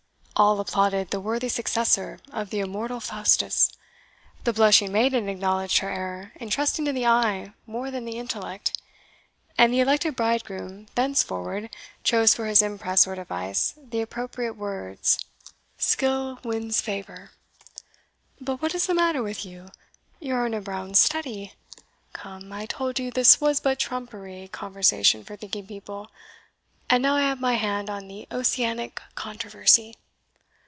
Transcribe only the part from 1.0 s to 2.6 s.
the worthy successor of